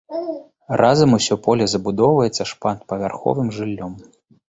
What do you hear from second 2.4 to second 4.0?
шматпавярховым жыллём.